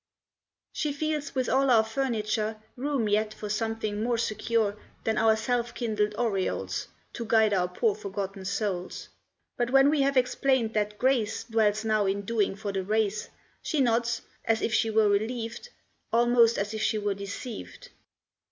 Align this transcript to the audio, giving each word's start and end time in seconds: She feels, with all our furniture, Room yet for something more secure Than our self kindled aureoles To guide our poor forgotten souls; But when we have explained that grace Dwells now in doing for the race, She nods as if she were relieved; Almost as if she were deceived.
She 0.73 0.93
feels, 0.93 1.35
with 1.35 1.47
all 1.47 1.69
our 1.69 1.83
furniture, 1.83 2.57
Room 2.75 3.07
yet 3.07 3.35
for 3.35 3.49
something 3.49 4.01
more 4.01 4.17
secure 4.17 4.75
Than 5.03 5.15
our 5.19 5.35
self 5.35 5.75
kindled 5.75 6.15
aureoles 6.15 6.87
To 7.13 7.23
guide 7.23 7.53
our 7.53 7.67
poor 7.67 7.93
forgotten 7.93 8.45
souls; 8.45 9.09
But 9.57 9.69
when 9.69 9.91
we 9.91 10.01
have 10.01 10.17
explained 10.17 10.73
that 10.73 10.97
grace 10.97 11.43
Dwells 11.43 11.85
now 11.85 12.07
in 12.07 12.23
doing 12.23 12.55
for 12.55 12.71
the 12.71 12.83
race, 12.83 13.29
She 13.61 13.79
nods 13.79 14.23
as 14.43 14.63
if 14.63 14.73
she 14.73 14.89
were 14.89 15.07
relieved; 15.07 15.69
Almost 16.11 16.57
as 16.57 16.73
if 16.73 16.81
she 16.81 16.97
were 16.97 17.13
deceived. 17.13 17.89